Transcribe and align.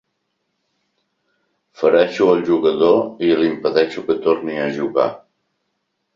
Fereixo 1.81 2.31
el 2.37 2.41
jugador 2.47 3.29
i 3.29 3.31
l'impedeixo 3.43 4.05
que 4.09 4.19
torni 4.27 4.59
a 4.65 4.67
jugar. 4.81 5.09